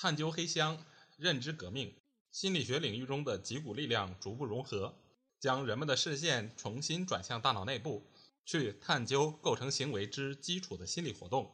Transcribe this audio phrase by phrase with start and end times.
[0.00, 0.78] 探究黑箱，
[1.16, 1.92] 认知革命，
[2.30, 4.94] 心理学领域中的几股力量逐步融合，
[5.40, 8.06] 将人们的视线重新转向大脑内部，
[8.44, 11.52] 去探究构成行为之基础的心理活动。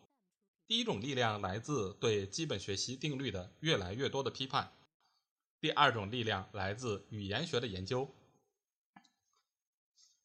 [0.67, 4.67] 第一种力量来自对基本学习定律的越来越多的批判；
[5.59, 8.15] 第二种力量来自语言学的研究。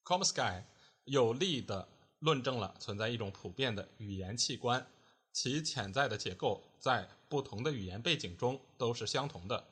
[0.04, 0.64] Comsky。
[1.06, 1.88] 有力的
[2.20, 4.86] 论证了存在一种普遍的语言器官，
[5.32, 9.68] 其潜在的结构在不同的语言背景中都是相同的。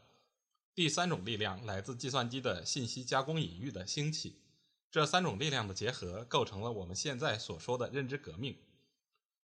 [0.73, 4.39] 第三种力量来自计算机的信息加工领域的兴起，
[4.91, 8.55] 这三种力量的结合构成了我们现在所说的认知革命。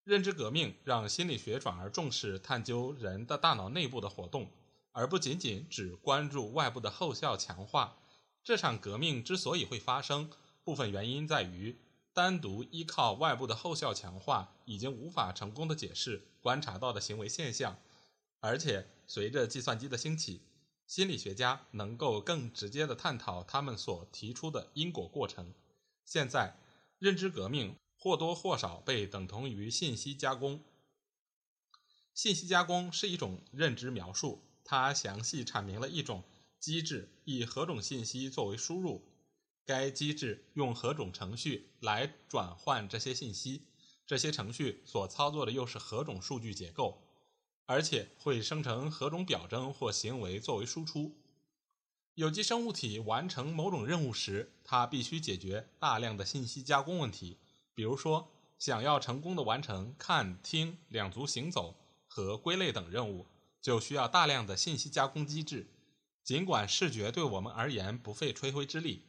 [0.02, 4.50] 认知革命让心理学转而重视探究人的大脑内部的活动，
[4.91, 7.98] 而不仅仅只关注外部的后效强化。
[8.42, 10.30] 这场革命之所以会发生，
[10.64, 11.78] 部分原因在于，
[12.12, 17.78] 单独依靠外部的后效强化已经无法成功的解释观察到的行为现象，
[18.41, 20.41] 而且随着计算机的兴起，
[20.86, 25.55] 心理学家能够更直接的探讨他们所提出的因果过程。
[26.05, 26.58] 现在，
[26.98, 30.64] 认知革命或多或少被等同于信息加工。
[32.14, 36.24] 信息加工是一种认知描述，它详细阐明了一种
[36.58, 39.06] 机制以何种信息作为输入。
[39.64, 43.66] 该机制用何种程序来转换这些信息？
[44.05, 47.09] 这些程序所操作的又是何种数据结构？
[47.70, 51.17] 而且会生成何种表征或行为作为输出？
[52.14, 57.39] 有机生物体完成某种任务时，它必须解决大量的信息加工问题。
[57.72, 61.77] 比如说，想要成功的完成看、听、两足行走
[62.08, 63.28] 和归类等任务，
[63.62, 65.68] 就需要大量的信息加工机制。
[66.24, 69.05] 尽管视觉对我们而言不费吹灰之力。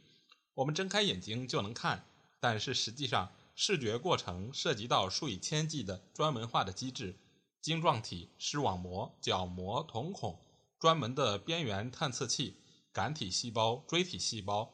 [0.53, 2.05] 我们睁开眼睛就能看，
[2.39, 7.15] 但是实际上，视觉过程涉及到数以千计的专门化的机制：
[7.61, 10.39] 晶状体、视网膜、角膜、瞳孔、
[10.79, 12.57] 专门的边缘探测器、
[12.91, 14.73] 感体细胞、锥体细胞、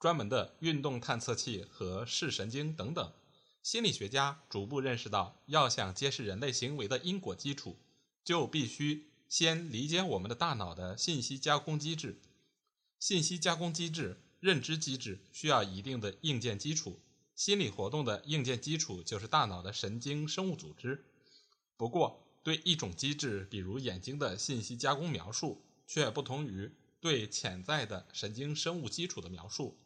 [0.00, 3.12] 专门的运动探测器和视神经等等。
[3.62, 7.76] 心理学家逐步认识到，要想揭示人类行为的因果基础，
[8.24, 12.20] 就必须先理解我们的大脑的信息加工机制。
[12.98, 14.22] 信息加工机制。
[14.42, 16.98] 认知机制需要一定的硬件基础，
[17.36, 21.04] 心理活动的硬件基础就是大脑的神经生物组织。
[21.76, 29.78] 不过，对一种机制，比如眼睛的信息加工描述，却不同于对潜在的神经生物基础的描述。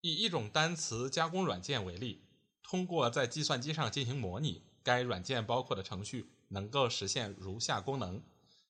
[0.00, 2.22] 以一种单词加工软件为例，
[2.62, 8.22] 通过在计算机上进行模拟，该软件包括的程序能够实现如下功能：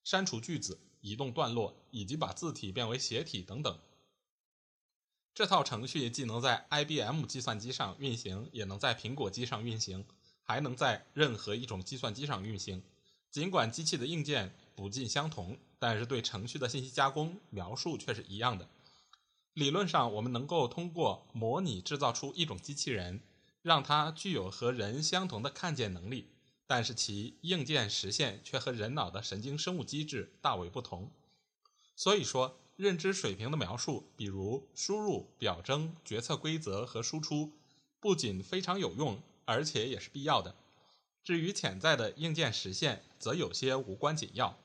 [0.02, 3.78] 删除句子、移动段落，以及把字体变为斜体等等。
[5.32, 10.04] 这套程序既能在 IBM 计算机上运行，也能在苹果机上运行，
[10.50, 12.82] 还能在任何一种计算机上运行。
[13.30, 18.68] 尽管机器的硬件不尽相同，但是对程序的信息加工描述却是一样的。
[19.52, 23.20] 理论上，我们能够通过模拟制造出一种机器人，
[23.62, 26.26] 让它具有和人相同的看见能力，
[26.66, 31.12] 但是其硬件实现却和人脑的神经生物机制大为不同。
[31.94, 32.56] 所以说。
[32.76, 37.52] 认知水平的描述，比如输入、表征、决策规则和输出，
[38.00, 40.54] 不仅非常有用，而且也是必要的。
[41.22, 44.58] 至于潜在的硬件实现，则有些无关紧要。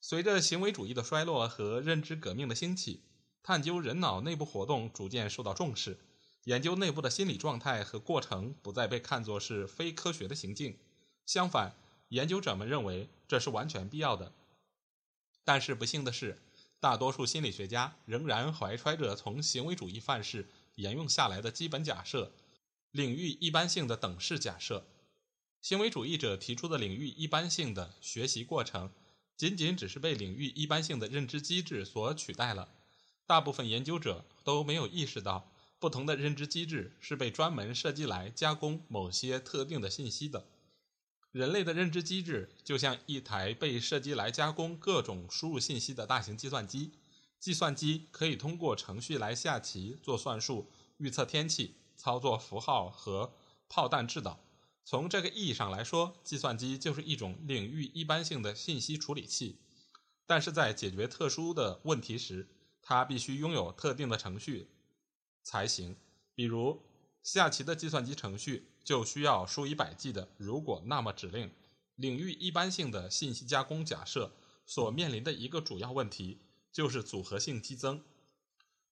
[0.00, 3.02] 随着行为主义的衰落和认知革命的兴起，
[3.42, 5.98] 探究人脑内部活动逐渐受到重视。
[6.44, 10.78] 研究内部的心理状态和过程不再被看作是非科学的行径，
[11.26, 11.74] 相反，
[12.08, 14.32] 研究者们认为这是完全必要的。
[15.44, 16.38] 但是不幸的是。
[16.80, 22.32] 大多数心理学家仍然怀揣着从行为主义范式沿用下来的基本假设——
[22.90, 24.86] 领域一般性的等式假设。
[25.60, 28.90] 行为主义者提出的领域一般性的学习过程，
[29.36, 32.74] 仅仅只是被领域一般性的认知机制所取代了。
[33.26, 40.46] 大部分研究者都没有意识到，不同的认知机制是被专门设计来加工某些特定的信息的。
[41.30, 46.92] 人类的认知机制就像一台被设计来加工各种输入信息的大型计算机。
[47.38, 53.34] 计算机可以通过程序来下棋、做算术、预测天气、操作符号和
[53.68, 54.40] 炮弹制导。
[54.86, 59.60] 从这个意义上来说，计算机就是一种领域一般性的信息处理器。
[60.26, 62.48] 但是在解决特殊的问题时，
[62.80, 64.70] 它必须拥有特定的程序
[65.42, 65.94] 才行。
[66.34, 66.82] 比如，
[67.22, 71.52] 下棋的计算机程序就需要数以百计的“如果那么”指令。
[71.96, 74.32] 领域一般性的信息加工假设
[74.64, 76.40] 所面临的一个主要问题
[76.72, 78.02] 就是组合性激增。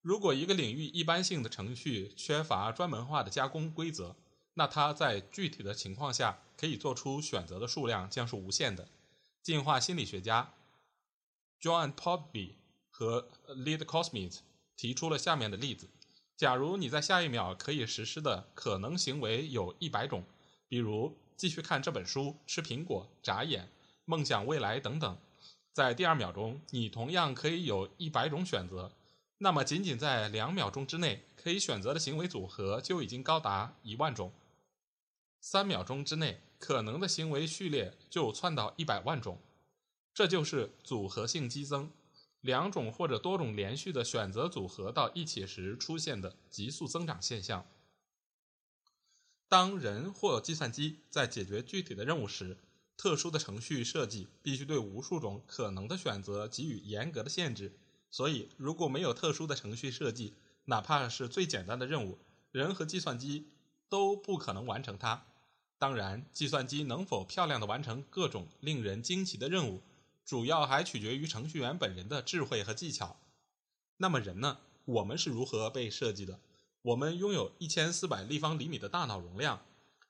[0.00, 4.14] 如果一个领域一般性的程序缺乏专门化的加工规则，
[4.54, 8.88] 那它在具体的情况下可以做出选择的数量将是无限的。
[9.42, 10.54] 进化心理学家
[11.60, 12.56] John p o p b y
[12.90, 14.38] 和 Lead Cosmith
[14.76, 15.88] 提出了下面的例子：
[16.36, 20.24] 假如你在下一秒可以实施的可能行为有一百种，
[20.68, 21.16] 比如。
[21.38, 23.70] 继续看这本书、吃苹果、眨眼、
[24.04, 25.18] 梦想未来等等，
[25.72, 28.90] 在第二秒钟，你同样可以有一百种选择。
[29.40, 34.32] 那么，仅仅在两秒钟之内，可以选择的行为组合就已经高达一万种。
[35.40, 39.38] 三秒钟之内，可能的行为序列就窜到一百万种。
[40.12, 41.92] 这就是组合性激增，
[42.40, 47.64] 两种或者多种连续的选择组合到一起时出现的急速增长现象。
[49.48, 52.58] 当人或计算机在解决具体的任务时，
[52.96, 57.78] 特殊的程序设计必须对无数种可能的选择给予严格的限制。
[58.10, 60.34] 所以，如果没有特殊的程序设计，
[60.64, 62.18] 哪怕是最简单的任务，
[62.50, 63.48] 人和计算机
[63.88, 65.26] 都不可能完成它。
[65.78, 69.82] 当然，计算机能否漂亮地完成各种令人惊奇的任务，
[70.24, 73.20] 主要还取决于程序员本人的智慧和技巧。
[73.98, 74.58] 那么，人呢？
[74.84, 76.40] 我们是如何被设计的？
[76.80, 79.62] 我们拥有一千四百立方厘米的大脑容量，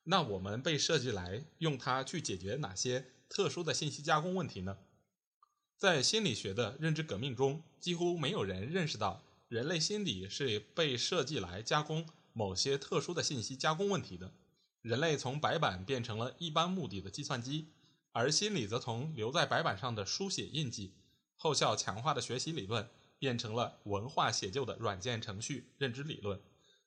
[0.04, 4.78] 那我们被设计来用它去解决哪些特殊的信息加工问题呢？
[5.78, 14.32] 在心理学的认知革命中，几乎没有人认识到人类心理是被设计来加工某些特殊的信息加工问题的。
[14.82, 17.68] 人类从白板变成了一般目的的计算机，
[18.10, 20.94] 而心理则从留在白板上的书写印记、
[21.36, 22.88] 后效强化的学习理论，
[23.20, 26.40] 变成了文化写就的软件程序认知理论。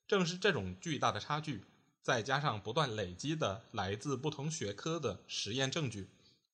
[0.05, 1.63] 正是这种巨大的差距，
[2.01, 6.09] 再加上不断累积的来自不同学科的实验证据，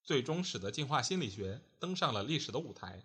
[0.07, 3.03] 最终使得进化心理学登上了历史的舞台。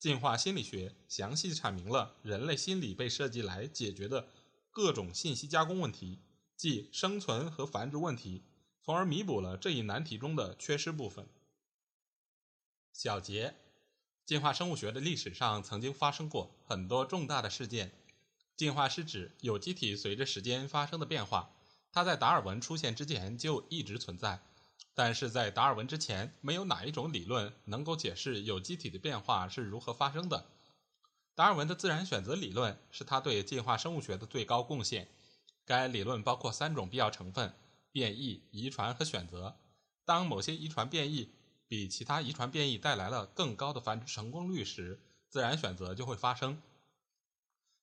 [0.00, 4.26] 进化心理学详细阐明了人类心理被设计来解决的
[4.72, 6.18] 各种信息加工问题，
[6.56, 8.42] 即生存和繁殖问题，
[8.82, 11.28] 从而弥补了这一难题中的缺失部分。
[12.92, 13.54] 小结：
[14.26, 17.92] 进化生物学的历史上曾经发生过很多重大的事件。
[18.56, 21.52] 进化是指有机体随着时间发生的变化，
[21.92, 24.42] 它在达尔文出现之前就一直存在，
[25.02, 30.44] 但是在达尔文之前，没有哪一种理论能够解释有机体的变化是如何发生的。
[31.34, 35.08] 达尔文的自然选择理论是他对进化生物学的最高贡献。
[35.64, 37.54] 该理论包括三种必要成分：
[37.90, 39.56] 变异、遗传和选择。
[40.04, 41.30] 当某些遗传变异
[41.66, 45.00] 比其他遗传变异带来了更高的繁殖成功率时，
[45.30, 46.60] 自然选择就会发生。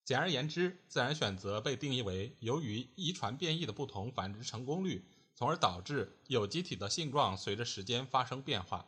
[0.06, 5.04] 简而言之，自然选择被定义为由于遗传变异的不同繁殖成功率，
[5.38, 8.88] 从而导致有机体的性状随着时间发生变化。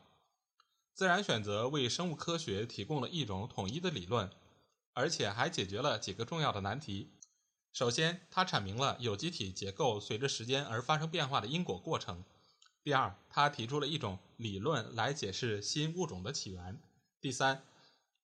[0.96, 4.32] 自然选择为生物科学提供了一种统一的理论，
[4.94, 7.12] 而且还解决了几个重要的难题。
[7.72, 12.26] 首先，它阐明了有机体结构随着时间而发生变化的因果过程。
[12.84, 16.82] 第二，它提出了一种理论来解释新物种的起源。
[17.22, 17.64] 第三，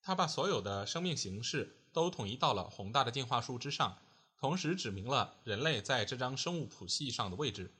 [0.01, 1.77] 它把所有的生命形式。
[1.95, 3.97] 都统一到了宏大的进化树之上，
[4.37, 7.71] 同时指明了人类在这张生物谱系上的位置。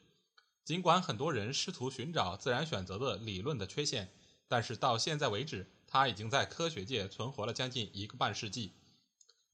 [0.65, 4.11] 尽管很多人试图寻找自然选择的理论的缺陷，
[4.47, 8.73] 但是到现在为止，它已经在科学界存活了将近一个半世纪。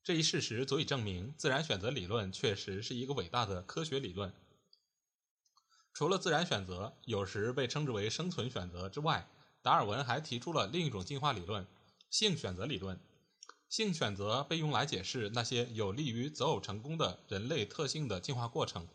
[0.02, 4.34] 这一事实足以证明，自然选择理论确实是一个伟大的科学理论。
[5.94, 9.28] 除了自然选择，有时被称之为生存选择之外，
[9.62, 11.68] 达尔文还提出了另一种进化理论——
[12.10, 12.98] 性选择理论。
[13.68, 18.88] 性选择被用来解释那些有利于择偶成功的人类特性的进化过程。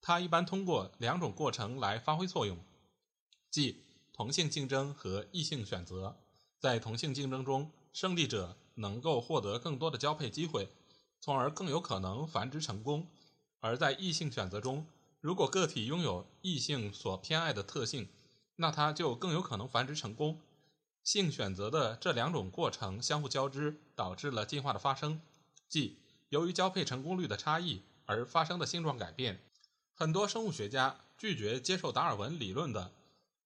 [0.00, 2.58] 它一般通过两种过程来发挥作用，
[3.50, 6.16] 即同性竞争和异性选择。
[6.58, 10.68] 在同性竞争中，胜利者能够获得更多的交配机会，
[11.20, 13.02] 从而更有可能繁殖成功；
[13.60, 14.86] 而在异性选择中，
[15.20, 18.08] 如果个体拥有异性所偏爱的特性，
[18.56, 20.40] 那它就更有可能繁殖成功。
[21.04, 25.20] 性选择的这两种过程相互交织，导致了进化的发生，
[25.68, 29.40] 即由于交配成功率的差异而发生的性状改变。
[30.00, 32.92] 很多生物学家拒绝接受达尔文理论的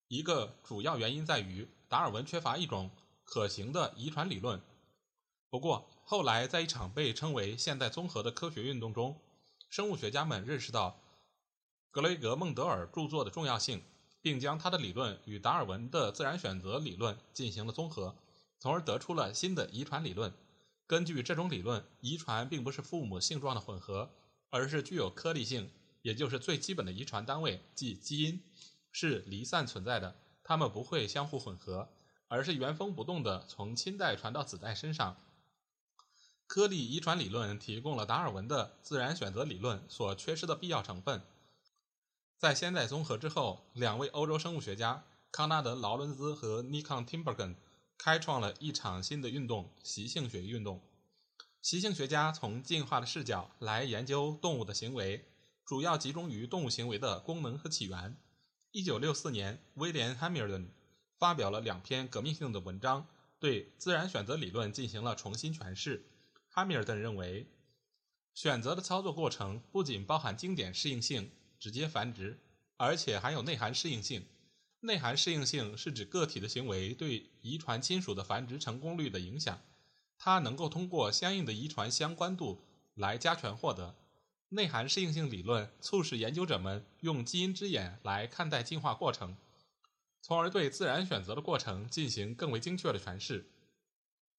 [0.09, 2.90] 一个主要原因在于，达尔文缺乏一种
[3.25, 4.61] 可行的遗传理论。
[5.49, 9.18] 不过，后来在一场被称为现代综合的科学运动中，
[9.71, 11.00] 生物学家们认识到，
[11.90, 13.82] 格雷格·孟德尔著作的重要性，
[14.21, 18.14] 并将他的理论与达尔文的自然选择理论进行了综合，
[18.59, 20.30] 从而得出了新的遗传理论。
[20.87, 24.11] 根据这种理论，遗传并不是父母性状的混合，
[24.50, 25.71] 而是具有颗粒性，
[26.02, 28.42] 也就是最基本的遗传单位，即基因，
[28.90, 31.88] 是离散存在的，它们不会相互混合，
[32.28, 35.16] 而是原封不动地从亲代传到子代身上。
[36.47, 41.23] 颗粒遗传理论提供了达尔文的自然选择理论所缺失的必要成分。
[42.37, 47.56] 在先代综合之后，两位欧洲生物学家康纳德·劳伦兹和尼康·廷伯根
[47.97, 50.82] 开创了一场新的运动——习性学运动。
[51.62, 55.31] 习性学家从进化的视角来研究动物的行为，
[55.64, 58.16] 主要集中于动物行为的功能和起源。
[58.73, 60.69] 1964年，威廉·汉密尔顿
[61.19, 63.07] 发表了两篇革命性的文章，
[63.38, 66.04] 对自然选择理论进行了重新诠释。
[66.49, 67.47] 哈米尔顿认为，
[68.35, 72.40] 选择的操作过程不仅包含经典适应性（直接繁殖），
[72.76, 74.26] 而且还有内涵适应性。
[74.81, 79.61] 内涵适应性是指个体的行为对遗传亲属的繁殖成功率的影响，
[80.19, 82.64] 它能够通过相应的遗传相关度
[82.95, 83.95] 来加权获得。
[84.54, 89.35] 内涵适应性理论促使研究者们用基因之眼来看待进化过程，
[90.21, 93.50] 从而对自然选择的过程进行更为精确的诠释。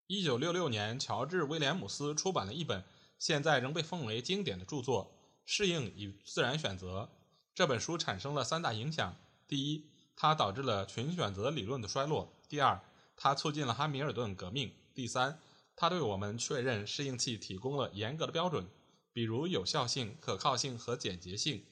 [0.06, 2.84] 一九六六年，乔治·威廉姆斯出版了一本
[3.18, 5.06] 现在仍被奉为经典的著作
[5.46, 7.10] 《适应与自然选择》。
[7.56, 9.16] 这本书产生了三大影响：
[9.48, 12.80] 第一，它导致了群选择理论的衰落；第二，
[13.18, 15.40] 它促进了哈米尔顿革命；第三，
[15.76, 18.68] 它对我们确认适应器提供了严格的标准，
[19.14, 21.64] 比如有效性、可靠性和简洁性。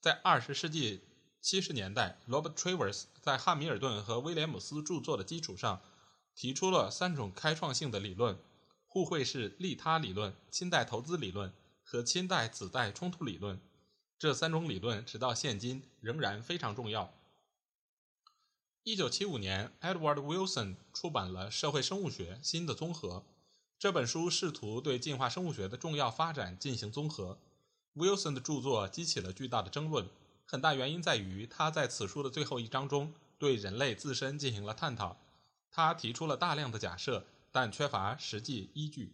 [0.00, 1.02] 在二十世纪
[1.40, 5.80] 七十年代，Robert Travers 在汉密尔顿和威廉姆斯著作的基础上。
[6.36, 8.38] 提出了三种开创性的理论：
[8.86, 11.50] 互惠式利他理论、亲代投资理论
[11.82, 13.58] 和亲代子代冲突理论。
[14.18, 17.14] 这三种理论直到现今仍然非常重要。
[18.82, 23.24] 一九七五年，Edward Wilson 出版了《社会生物学：新的综合》
[23.86, 27.38] 这本书，试图对进化生物学的重要发展进行综合。
[27.94, 30.08] Wilson 的著作激起了巨大的争论，
[30.44, 35.16] 很大原因在于他在此书的最后一章中对人类自身进行了探讨。
[35.70, 39.12] 他提出了大量的假设，但缺乏实际依据。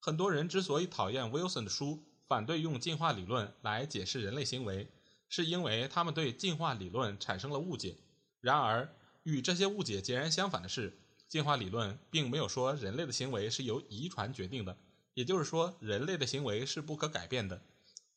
[0.00, 4.88] 很多人之所以讨厌 Wilson 的书，反对用进化理论来解释人类行为，
[5.28, 7.98] 是因为他们对进化理论产生了误解。
[8.40, 8.88] 然而，
[9.24, 10.98] 与这些误解截然相反的是，
[11.34, 14.78] 进化理论并没有说人类的行为是由遗传决定的，
[15.14, 17.60] 也就是说，人类的行为是不可改变的。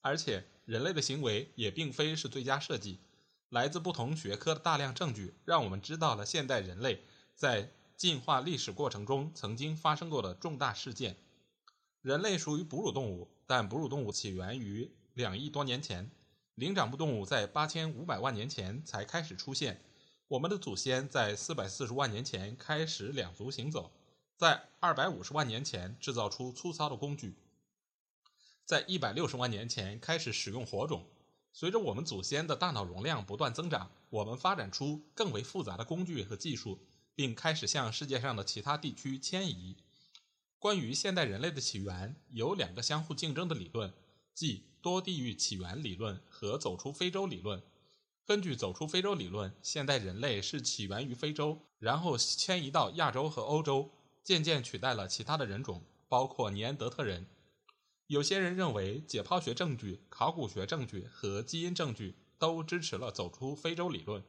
[0.02, 3.00] 而且，人类的行为也并非是最佳设计。
[3.50, 7.02] 来自不同学科的大量证据，让我们知道了现代人类
[7.34, 11.18] 在进化历史过程中曾经发生过的重大事件。
[12.04, 16.12] 人类属于哺乳动物，但哺乳动物起源于两亿多年前。
[16.54, 19.82] 灵长目动物在八千五百万年前才开始出现。
[20.30, 23.92] 我们的祖先在四百四十万年前开始两足行走，
[24.36, 27.38] 在二百五十万年前制造出粗糙的工具，
[28.66, 31.08] 在一百六十万年前开始使用火种。
[31.54, 36.80] 随着我们祖先的大脑容量不断增长，我们发展出更为复杂的工具和技术。
[37.18, 39.76] 并开始向世界上的其他地区迁移。
[40.60, 43.92] 关于现代人类的起源，有两个相互竞争的理论，
[44.36, 47.64] 即多地域起源理论和走出非洲理论。
[48.28, 53.90] 根据走出非洲理论，现代人类是起源于非洲，然后迁移到亚洲和欧洲，
[54.22, 57.26] 渐渐取代了其他的人种，包括尼安德特人。
[58.08, 64.22] 有些人认为，解剖学证据、考古学证据和基因证据都支持了走出非洲理论。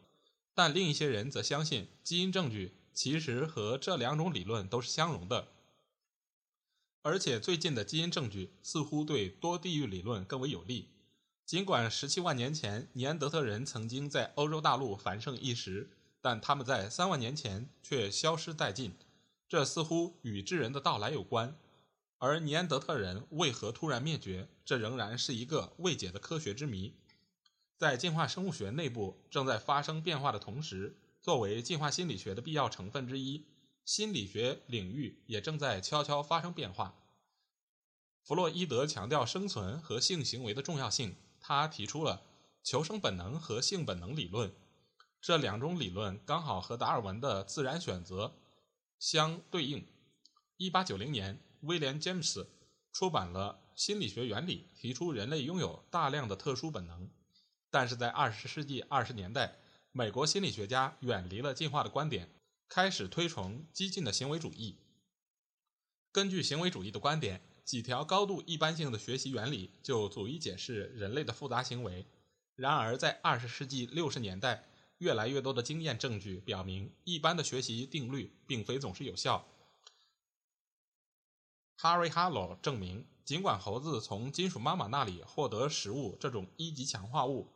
[0.54, 5.48] 但另一些人则相信，基因证据其实和这两种理论都是相容的，
[7.02, 10.90] 而且最近的基因证据似乎对多地域理论更为有利。
[11.48, 15.88] 尽管十七万年前尼安德特人曾经在欧洲大陆繁盛一时，
[16.20, 18.92] 但他们在三万年前却消失殆尽，
[19.48, 21.56] 这似乎与智人的到来有关。
[22.18, 26.92] 而尼安德特人为何突然灭绝，这仍然是一个未解的科学之谜。
[27.78, 33.46] 在进化生物学内部正在发生变化的同时，作为进化心理学的必要成分之一，
[33.86, 36.94] 心理学领域也正在悄悄发生变化。
[38.22, 41.16] 弗洛伊德强调生存和性行为的重要性，
[41.48, 42.20] 他提出了
[42.62, 44.54] 求生本能和性本能理论。
[45.18, 48.34] 这两种理论刚好和达尔文的自然选择
[48.98, 49.88] 相对应。
[50.58, 52.50] 1890年，威廉·詹姆斯
[52.92, 57.10] 出版了《心理学原理》，提出人类拥有大量的特殊本能。
[57.70, 59.56] 但是在二十世纪二十年代，
[59.90, 62.28] 美国心理学家远离了进化的观点，
[62.68, 64.76] 开始推崇激进的行为主义。
[66.12, 72.06] 根据行为主义的观点，几条高度一般性的学习原理就足以解释人类的复杂行为。
[72.56, 79.46] 然而，在二十世纪六十年代，越来越多的经验证据表明，一般的学习定律并非总是有效。
[81.76, 87.48] Harry Harlow 证明，尽管猴子从金属妈妈那里获得食物这种一级强化物，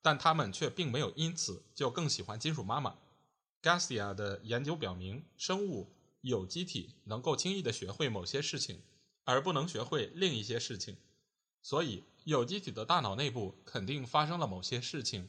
[0.00, 2.96] 但它们却并没有因此就更喜欢金属妈妈。
[3.60, 5.90] Garcia 的研究表明，生物
[6.20, 8.80] 有机体能够轻易地学会某些事情，
[9.30, 10.96] 而不能学会另一些事情。
[11.62, 15.28] 所以，有机体的大脑内部肯定发生了某些事情。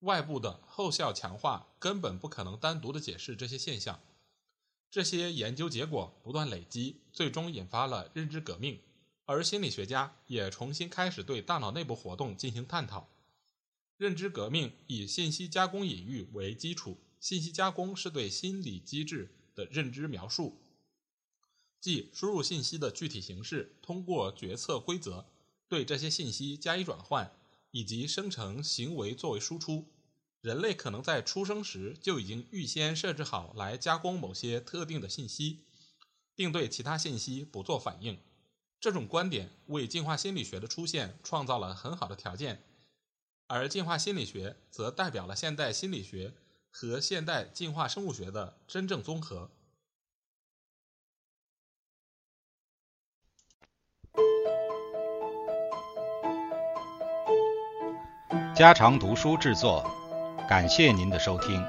[0.00, 4.00] 外部的后效强化根本不可能单独的解释这些现象。
[4.90, 8.80] 这些研究结果不断累积，最终引发了认知革命，
[9.26, 13.08] 而心理学家也重新开始对大脑内部活动进行探讨。
[13.96, 20.60] 认知革命以信息加工隐喻为基础，信息加工是对心理机制的认知描述，
[21.84, 25.26] 即输入信息的具体形式，通过决策规则
[25.68, 27.30] 对这些信息加以转换，
[27.72, 29.92] 以及生成行为作为输出。
[30.40, 35.60] 人类可能在出生时就已经预先设置好来加工某些特定的信息，
[36.34, 38.18] 并对其他信息不做反应。
[38.80, 42.64] 这种观点为进化心理学的出现创造了很好的条件，
[43.46, 46.32] 而进化心理学则代表了现代心理学
[46.70, 49.50] 和现代进化生物学的真正综合。
[58.54, 59.84] 家常读书制作。
[60.48, 61.60] 感谢您的收听。